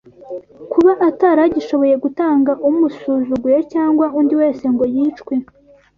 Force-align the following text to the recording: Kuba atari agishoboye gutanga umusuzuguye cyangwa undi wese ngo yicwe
Kuba 0.71 0.91
atari 1.07 1.39
agishoboye 1.47 1.95
gutanga 2.03 2.51
umusuzuguye 2.69 3.59
cyangwa 3.73 4.05
undi 4.19 4.33
wese 4.41 4.63
ngo 4.73 4.83
yicwe 4.93 5.33